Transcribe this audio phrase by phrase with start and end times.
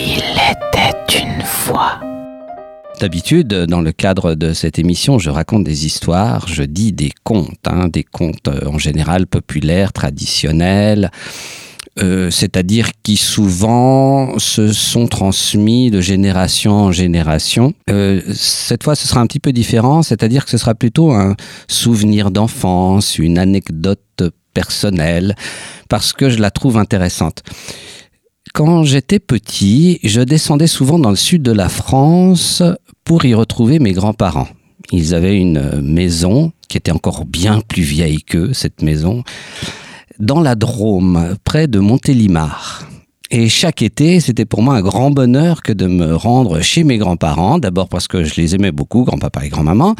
[0.00, 1.98] Il était une fois.
[3.00, 7.66] D'habitude, dans le cadre de cette émission, je raconte des histoires, je dis des contes,
[7.66, 11.10] hein, des contes euh, en général populaires, traditionnels,
[12.00, 17.74] euh, c'est-à-dire qui souvent se sont transmis de génération en génération.
[17.90, 21.34] Euh, cette fois, ce sera un petit peu différent, c'est-à-dire que ce sera plutôt un
[21.66, 24.22] souvenir d'enfance, une anecdote
[24.54, 25.34] personnelle,
[25.88, 27.42] parce que je la trouve intéressante.
[28.58, 32.60] Quand j'étais petit, je descendais souvent dans le sud de la France
[33.04, 34.48] pour y retrouver mes grands-parents.
[34.90, 39.22] Ils avaient une maison qui était encore bien plus vieille qu'eux, cette maison,
[40.18, 42.82] dans la Drôme, près de Montélimar.
[43.30, 46.98] Et chaque été, c'était pour moi un grand bonheur que de me rendre chez mes
[46.98, 47.60] grands-parents.
[47.60, 49.94] D'abord parce que je les aimais beaucoup, grand-papa et grand-maman.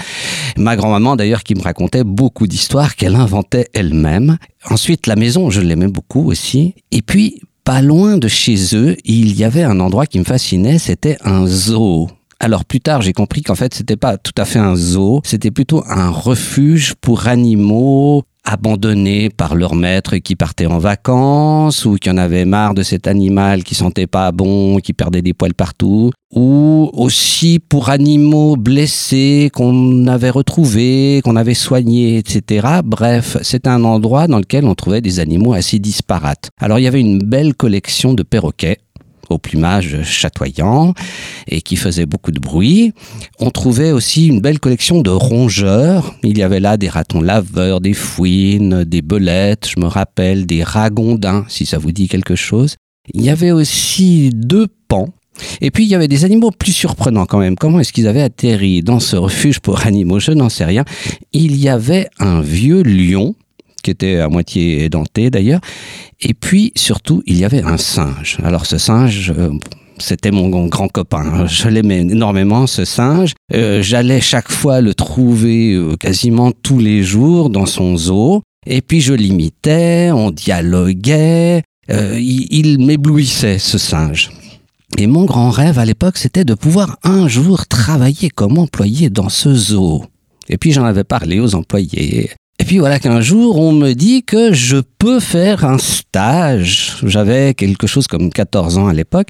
[0.56, 4.36] Ma grand-maman d'ailleurs qui me racontait beaucoup d'histoires qu'elle inventait elle-même.
[4.68, 6.74] Ensuite, la maison, je l'aimais beaucoup aussi.
[6.90, 10.78] Et puis, pas loin de chez eux, il y avait un endroit qui me fascinait,
[10.78, 12.08] c'était un zoo.
[12.40, 15.50] Alors plus tard, j'ai compris qu'en fait, c'était pas tout à fait un zoo, c'était
[15.50, 22.10] plutôt un refuge pour animaux abandonnés par leur maître qui partait en vacances ou qui
[22.10, 26.10] en avait marre de cet animal qui sentait pas bon, qui perdait des poils partout,
[26.34, 32.66] ou aussi pour animaux blessés qu'on avait retrouvés, qu'on avait soignés, etc.
[32.84, 36.48] Bref, c'était un endroit dans lequel on trouvait des animaux assez disparates.
[36.58, 38.78] Alors il y avait une belle collection de perroquets
[39.30, 40.94] au plumage chatoyant
[41.46, 42.92] et qui faisait beaucoup de bruit.
[43.38, 46.14] On trouvait aussi une belle collection de rongeurs.
[46.22, 50.62] Il y avait là des ratons laveurs, des fouines, des belettes, je me rappelle, des
[50.62, 52.76] ragondins, si ça vous dit quelque chose.
[53.14, 55.08] Il y avait aussi deux pans.
[55.60, 57.56] Et puis il y avait des animaux plus surprenants quand même.
[57.56, 60.18] Comment est-ce qu'ils avaient atterri dans ce refuge pour animaux?
[60.18, 60.84] Je n'en sais rien.
[61.32, 63.34] Il y avait un vieux lion
[63.82, 65.60] qui était à moitié édenté d'ailleurs.
[66.20, 68.38] Et puis surtout, il y avait un singe.
[68.42, 69.50] Alors ce singe, euh,
[69.98, 71.46] c'était mon grand copain.
[71.48, 73.34] Je l'aimais énormément, ce singe.
[73.54, 78.42] Euh, j'allais chaque fois le trouver euh, quasiment tous les jours dans son zoo.
[78.66, 81.62] Et puis je l'imitais, on dialoguait.
[81.88, 84.30] il, il m'éblouissait, ce singe.
[84.96, 89.28] Et mon grand rêve à l'époque, c'était de pouvoir un jour travailler comme employé dans
[89.28, 90.04] ce zoo.
[90.48, 92.30] Et puis j'en avais parlé aux employés.
[92.60, 96.96] Et puis voilà qu'un jour, on me dit que je peux faire un stage.
[97.04, 99.28] J'avais quelque chose comme 14 ans à l'époque.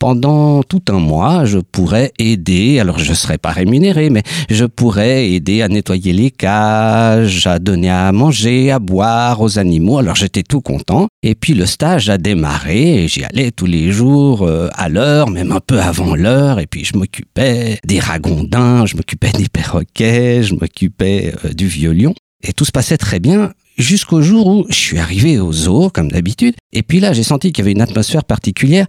[0.00, 4.64] Pendant tout un mois, je pourrais aider, alors je ne serais pas rémunéré, mais je
[4.64, 9.98] pourrais aider à nettoyer les cages, à donner à manger, à boire aux animaux.
[9.98, 11.08] Alors j'étais tout content.
[11.22, 15.52] Et puis le stage a démarré j'y allais tous les jours euh, à l'heure, même
[15.52, 16.58] un peu avant l'heure.
[16.58, 22.14] Et puis je m'occupais des ragondins, je m'occupais des perroquets, je m'occupais euh, du violon.
[22.42, 26.10] Et tout se passait très bien jusqu'au jour où je suis arrivé au zoo, comme
[26.10, 26.54] d'habitude.
[26.72, 28.86] Et puis là, j'ai senti qu'il y avait une atmosphère particulière.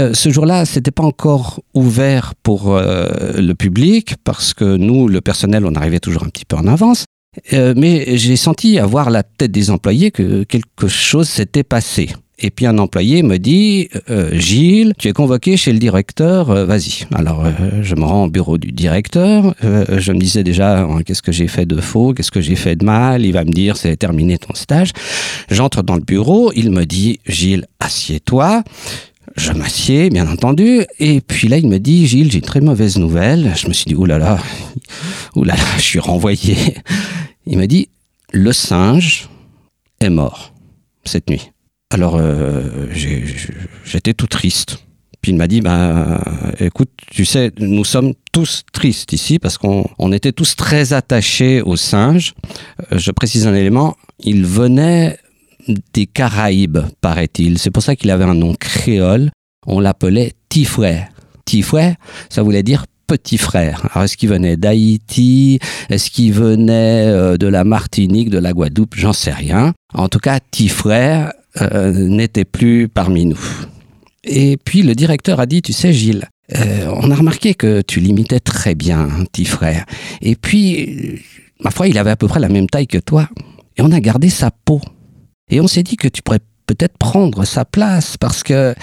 [0.00, 5.20] Euh, ce jour-là, c'était pas encore ouvert pour euh, le public parce que nous, le
[5.20, 7.04] personnel, on arrivait toujours un petit peu en avance.
[7.52, 12.10] Euh, mais j'ai senti à voir la tête des employés que quelque chose s'était passé.
[12.44, 16.66] Et puis un employé me dit, euh, Gilles, tu es convoqué chez le directeur, euh,
[16.66, 17.06] vas-y.
[17.14, 21.22] Alors euh, je me rends au bureau du directeur, je me disais déjà, hein, qu'est-ce
[21.22, 23.76] que j'ai fait de faux, qu'est-ce que j'ai fait de mal, il va me dire,
[23.76, 24.90] c'est terminé ton stage.
[25.50, 28.64] J'entre dans le bureau, il me dit, Gilles, assieds-toi.
[29.36, 32.98] Je m'assieds, bien entendu, et puis là, il me dit, Gilles, j'ai une très mauvaise
[32.98, 33.52] nouvelle.
[33.56, 34.38] Je me suis dit, oulala,
[35.36, 36.56] oulala, je suis renvoyé.
[37.46, 37.88] Il me dit,
[38.32, 39.28] le singe
[40.00, 40.52] est mort
[41.04, 41.51] cette nuit.
[41.92, 42.62] Alors, euh,
[43.84, 44.78] j'étais tout triste.
[45.20, 46.20] Puis il m'a dit, bah,
[46.58, 51.76] écoute, tu sais, nous sommes tous tristes ici parce qu'on était tous très attachés aux
[51.76, 52.32] singes.
[52.92, 55.18] Euh, je précise un élément, il venait
[55.92, 57.58] des Caraïbes, paraît-il.
[57.58, 59.30] C'est pour ça qu'il avait un nom créole.
[59.66, 61.06] On l'appelait Tifouet.
[61.44, 61.96] Tifouet,
[62.30, 63.86] ça voulait dire petit frère.
[63.92, 65.58] Alors est-ce qu'il venait d'Haïti?
[65.90, 68.94] Est-ce qu'il venait euh, de la Martinique, de la Guadeloupe?
[68.96, 69.74] J'en sais rien.
[69.92, 71.26] En tout cas, Tifouet,
[71.60, 73.40] euh, n'était plus parmi nous.
[74.24, 78.00] Et puis le directeur a dit, tu sais Gilles, euh, on a remarqué que tu
[78.00, 79.84] limitais très bien, petit frère.
[80.20, 81.22] Et puis,
[81.60, 83.28] ma foi, il avait à peu près la même taille que toi.
[83.76, 84.80] Et on a gardé sa peau.
[85.50, 88.74] Et on s'est dit que tu pourrais peut-être prendre sa place parce que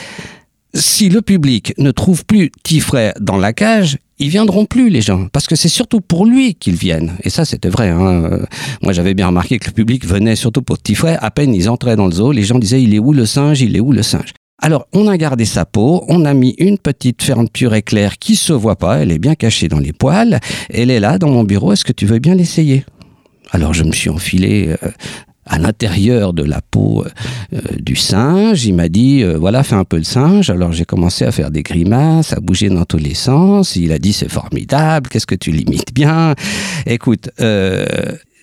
[0.73, 5.27] si le public ne trouve plus Tifray dans la cage, ils viendront plus les gens.
[5.31, 7.13] Parce que c'est surtout pour lui qu'ils viennent.
[7.23, 8.45] Et ça c'était vrai hein.
[8.81, 11.95] moi j'avais bien remarqué que le public venait surtout pour Tifray à peine ils entraient
[11.95, 13.61] dans le zoo les gens disaient il est où le singe?
[13.61, 14.33] Il est où le singe?
[14.61, 18.53] Alors on a gardé sa peau on a mis une petite fermeture éclair qui se
[18.53, 20.39] voit pas elle est bien cachée dans les poils.
[20.69, 22.85] Elle est là dans mon bureau est-ce que tu veux bien l'essayer?
[23.51, 24.89] Alors je me suis enfilé euh,
[25.49, 27.03] à l'intérieur de la peau
[27.53, 28.65] euh, du singe.
[28.65, 30.49] Il m'a dit, euh, voilà, fais un peu le singe.
[30.49, 33.75] Alors j'ai commencé à faire des grimaces, à bouger dans tous les sens.
[33.75, 36.35] Il a dit, c'est formidable, qu'est-ce que tu limites bien?
[36.85, 37.85] Écoute, euh,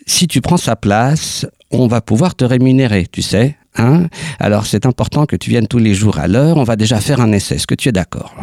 [0.06, 3.56] si tu prends sa place, on va pouvoir te rémunérer, tu sais.
[3.76, 4.06] Hein?
[4.38, 6.56] Alors c'est important que tu viennes tous les jours à l'heure.
[6.56, 7.56] On va déjà faire un essai.
[7.56, 8.34] Est-ce que tu es d'accord?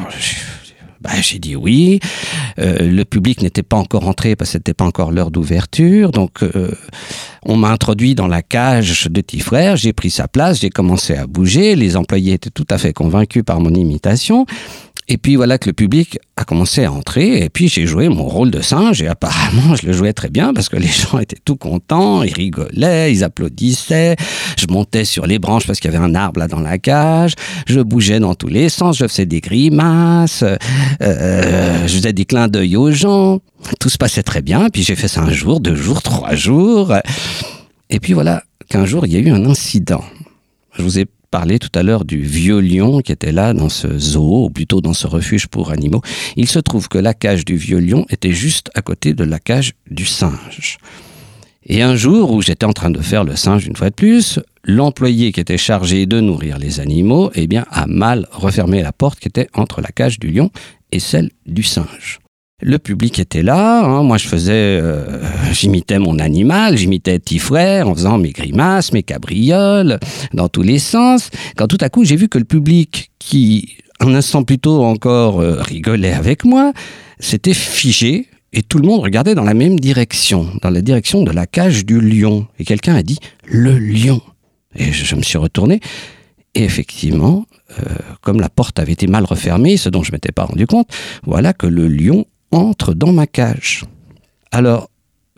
[1.04, 2.00] Bah, j'ai dit oui.
[2.60, 6.12] Euh, le public n'était pas encore entré parce que c'était pas encore l'heure d'ouverture.
[6.12, 6.72] Donc, euh,
[7.44, 9.76] on m'a introduit dans la cage de petit frère.
[9.76, 10.62] J'ai pris sa place.
[10.62, 11.76] J'ai commencé à bouger.
[11.76, 14.46] Les employés étaient tout à fait convaincus par mon imitation.
[15.08, 18.24] Et puis voilà que le public a commencé à entrer, et puis j'ai joué mon
[18.24, 21.38] rôle de singe, et apparemment je le jouais très bien parce que les gens étaient
[21.44, 24.16] tout contents, ils rigolaient, ils applaudissaient,
[24.58, 27.34] je montais sur les branches parce qu'il y avait un arbre là dans la cage,
[27.68, 30.44] je bougeais dans tous les sens, je faisais des grimaces,
[31.02, 33.40] euh, je faisais des clins d'œil aux gens,
[33.80, 36.94] tout se passait très bien, puis j'ai fait ça un jour, deux jours, trois jours,
[37.90, 40.04] et puis voilà qu'un jour il y a eu un incident.
[40.78, 43.98] Je vous ai parlé tout à l'heure du vieux lion qui était là dans ce
[43.98, 46.04] zoo, ou plutôt dans ce refuge pour animaux.
[46.36, 49.40] Il se trouve que la cage du vieux lion était juste à côté de la
[49.40, 50.78] cage du singe.
[51.66, 54.40] Et un jour où j'étais en train de faire le singe une fois de plus,
[54.64, 59.20] l'employé qui était chargé de nourrir les animaux, eh bien, a mal refermé la porte
[59.20, 60.52] qui était entre la cage du lion
[60.92, 62.20] et celle du singe.
[62.66, 64.04] Le public était là, hein.
[64.04, 65.04] moi je faisais, euh,
[65.52, 67.42] j'imitais mon animal, j'imitais petit
[67.84, 70.00] en faisant mes grimaces, mes cabrioles,
[70.34, 71.30] dans tous les sens.
[71.58, 75.42] Quand tout à coup j'ai vu que le public, qui un instant plus tôt encore
[75.42, 76.72] euh, rigolait avec moi,
[77.20, 81.32] s'était figé et tout le monde regardait dans la même direction, dans la direction de
[81.32, 82.48] la cage du lion.
[82.60, 84.22] Et quelqu'un a dit le lion.
[84.76, 85.82] Et je, me suis retourné.
[86.56, 87.46] Et effectivement,
[87.80, 87.84] euh,
[88.22, 90.88] comme la porte avait été mal refermée, ce dont je m'étais pas rendu compte,
[91.26, 93.86] voilà que le lion entre dans ma cage.
[94.52, 94.90] Alors,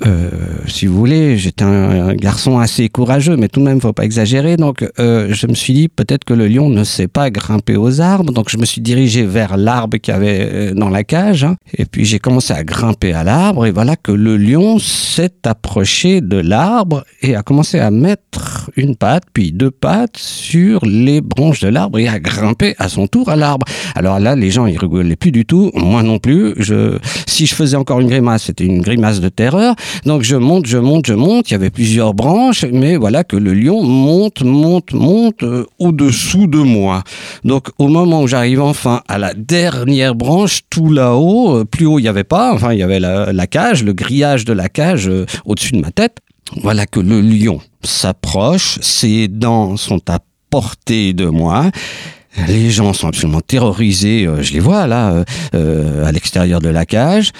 [0.06, 0.30] euh,
[0.68, 4.58] si vous voulez, j'étais un, garçon assez courageux, mais tout de même, faut pas exagérer.
[4.58, 8.02] Donc, euh, je me suis dit peut-être que le lion ne sait pas grimper aux
[8.02, 8.34] arbres.
[8.34, 11.46] Donc, je me suis dirigé vers l'arbre qu'il y avait euh, dans la cage.
[11.46, 11.56] Hein.
[11.78, 13.66] Et puis, j'ai commencé à grimper à l'arbre.
[13.66, 18.98] Et voilà que le lion s'est approché de l'arbre et a commencé à mettre une
[18.98, 23.30] patte, puis deux pattes sur les branches de l'arbre et à grimper à son tour
[23.30, 23.66] à l'arbre.
[23.96, 25.72] Alors là, les gens, ils rigolaient plus du tout.
[25.74, 26.54] Moi non plus.
[26.58, 26.98] Je,
[27.28, 29.76] si je faisais encore une grimace, c'était une grimace de terreur.
[30.06, 31.50] Donc je monte, je monte, je monte.
[31.50, 36.48] Il y avait plusieurs branches, mais voilà que le lion monte, monte, monte euh, au-dessous
[36.48, 37.04] de moi.
[37.44, 42.00] Donc au moment où j'arrive enfin à la dernière branche, tout là-haut, euh, plus haut
[42.00, 45.08] il n'y avait pas, enfin il y avait la, cage, le grillage de la cage
[45.08, 46.18] euh, au-dessus de ma tête.
[46.62, 51.72] Voilà que le lion s'approche, ses dents sont à portée de moi.
[52.48, 55.24] Les gens sont absolument terrorisés, je les vois là,
[55.54, 57.32] à l'extérieur de la cage.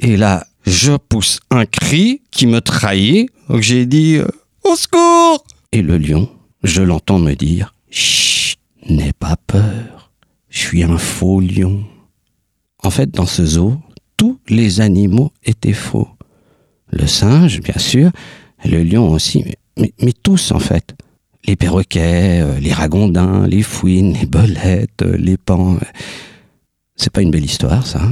[0.00, 3.30] Et là, je pousse un cri qui me trahit.
[3.48, 4.26] Donc j'ai dit euh,
[4.64, 6.28] Au secours Et le lion,
[6.62, 8.58] je l'entends me dire Chut,
[8.88, 10.10] n'aie pas peur.
[10.48, 11.84] Je suis un faux lion.
[12.82, 13.76] En fait, dans ce zoo,
[14.16, 16.08] tous les animaux étaient faux.
[16.90, 18.10] Le singe, bien sûr,
[18.64, 19.44] le lion aussi,
[19.76, 20.94] mais, mais, tous en fait.
[21.46, 25.78] Les perroquets, euh, les ragondins, les fouines, les bolettes, euh, les pans.
[26.96, 28.02] C'est pas une belle histoire, ça.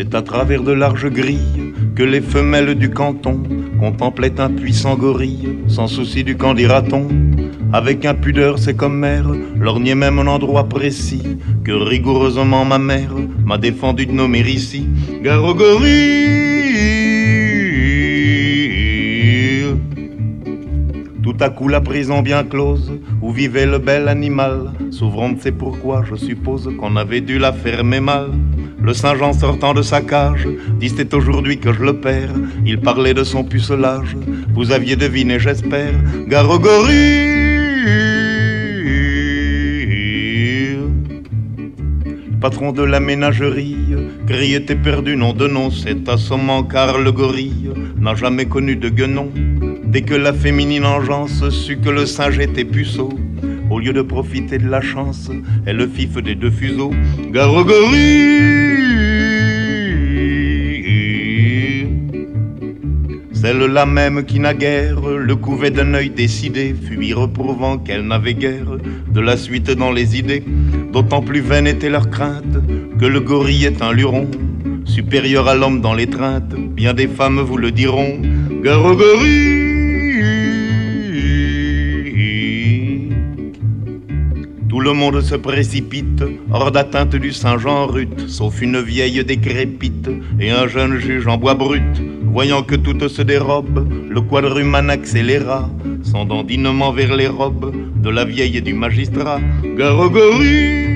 [0.00, 3.42] C'est à travers de larges grilles que les femelles du canton
[3.80, 7.08] contemplaient un puissant gorille, sans souci du camp dira-t-on.
[7.72, 9.26] Avec impudeur, c'est comme mère,
[9.58, 13.12] lorgnait même un endroit précis que rigoureusement ma mère
[13.44, 14.86] m'a défendu de nommer ici.
[15.20, 15.42] Gare
[21.24, 26.04] Tout à coup la prison bien close, où vivait le bel animal, s'ouvrant, c'est pourquoi
[26.08, 28.30] je suppose qu'on avait dû la fermer mal.
[28.88, 30.48] Le singe en sortant de sa cage
[30.80, 32.32] dit c'est aujourd'hui que je le perds.
[32.64, 34.16] Il parlait de son pucelage.
[34.54, 35.92] Vous aviez deviné, j'espère.
[36.26, 37.26] Garogori
[42.40, 43.76] Patron de la ménagerie,
[44.26, 48.88] gris était perdu, nom de nom, c'est assommant car le gorille n'a jamais connu de
[48.88, 49.30] guenon.
[49.84, 53.10] Dès que la féminine engeance sut que le singe était puceau,
[53.70, 55.30] au lieu de profiter de la chance,
[55.66, 56.92] elle le fif des deux fuseaux.
[57.30, 58.77] Garogori
[63.40, 68.78] Celle-là même qui naguère le couvait d'un œil décidé, fut reprouvant qu'elle n'avait guère
[69.08, 70.42] de la suite dans les idées.
[70.92, 72.58] D'autant plus vaine était leur crainte
[72.98, 74.26] que le gorille est un luron,
[74.84, 76.52] supérieur à l'homme dans l'étreinte.
[76.56, 78.20] Bien des femmes vous le diront.
[78.64, 79.47] Garogori
[84.88, 90.08] le monde se précipite, hors d'atteinte du Saint-Jean rut, sauf une vieille décrépite
[90.40, 91.82] et un jeune juge en bois brut.
[92.22, 95.68] Voyant que tout se dérobe, le quadruman accéléra
[96.02, 99.40] son dandinement vers les robes de la vieille et du magistrat.
[99.76, 100.88] Garogorie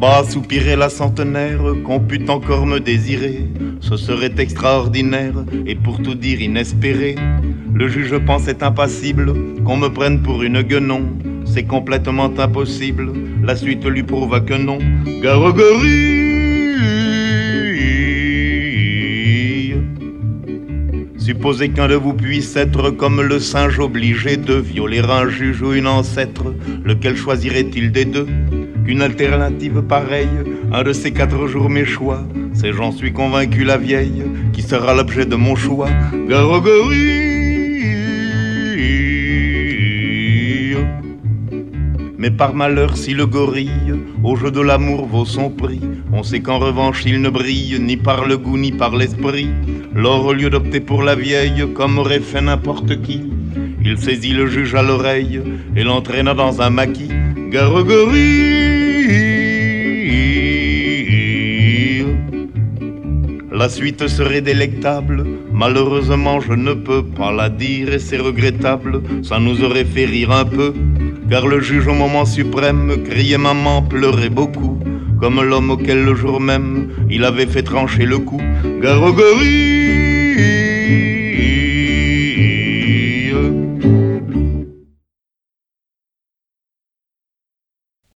[0.00, 3.40] Bas soupirait la centenaire, qu'on pût encore me désirer.
[3.80, 7.16] Ce serait extraordinaire et pour tout dire inespéré.
[7.80, 9.32] Le juge pensait impassible
[9.64, 11.00] qu'on me prenne pour une guenon.
[11.46, 13.10] C'est complètement impossible,
[13.42, 14.76] la suite lui prouva que non.
[15.22, 16.20] Garogorie
[21.16, 25.72] Supposez qu'un de vous puisse être comme le singe obligé de violer un juge ou
[25.72, 28.26] une ancêtre, lequel choisirait-il des deux?
[28.84, 30.28] Qu'une alternative pareille,
[30.70, 34.92] un de ces quatre jours mes choix, c'est j'en suis convaincu la vieille, qui sera
[34.92, 35.88] l'objet de mon choix.
[36.28, 37.19] Garogorie
[42.20, 45.80] Mais par malheur, si le gorille au jeu de l'amour vaut son prix,
[46.12, 49.48] on sait qu'en revanche il ne brille ni par le goût ni par l'esprit.
[49.94, 53.22] Lors, au lieu d'opter pour la vieille, comme aurait fait n'importe qui,
[53.82, 55.40] il saisit le juge à l'oreille
[55.74, 57.08] et l'entraîna dans un maquis.
[57.48, 58.60] Garogorie
[63.50, 65.24] La suite serait délectable,
[65.54, 70.32] malheureusement je ne peux pas la dire et c'est regrettable, ça nous aurait fait rire
[70.32, 70.74] un peu
[71.30, 74.78] car le juge au moment suprême criait maman, pleurait beaucoup,
[75.20, 78.40] comme l'homme auquel le jour même il avait fait trancher le cou.
[78.82, 80.79] Garogorie